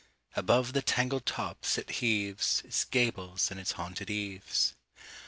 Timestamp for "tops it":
1.27-1.91